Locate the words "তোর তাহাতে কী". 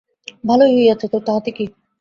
1.07-1.65